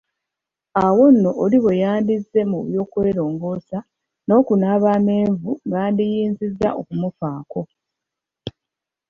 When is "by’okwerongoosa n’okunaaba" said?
2.67-4.87